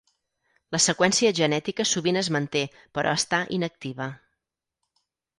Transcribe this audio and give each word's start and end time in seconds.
La 0.75 0.79
seqüència 0.85 1.31
genètica 1.39 1.85
sovint 1.89 2.17
es 2.21 2.29
manté 2.35 2.63
però 2.99 3.11
està 3.19 3.41
inactiva. 3.59 4.09